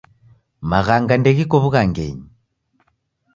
[0.69, 2.25] Maghanga ndeghiko w'ughangenyi.